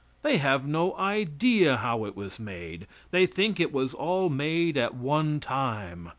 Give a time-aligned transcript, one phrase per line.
[0.23, 2.87] They have no idea how it was made.
[3.11, 6.09] They think it was all made at one time.